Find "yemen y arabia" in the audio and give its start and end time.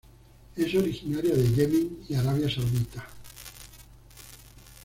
1.53-2.49